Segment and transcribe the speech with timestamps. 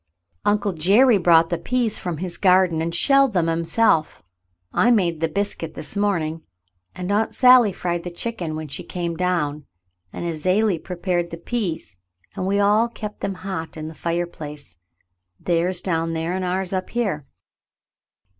[0.45, 4.23] Uncle Jerry brought the peas from his garden, and he shelled them himself.
[4.73, 6.41] I made the biscuit this morning,
[6.95, 9.67] and Aunt Sally fried the chicken when she came down,
[10.11, 11.97] and Azalie prepared the peas,
[12.35, 12.57] and we
[12.95, 14.75] kept them all hot in the fireplace,
[15.39, 17.27] theirs down there, and ours up here."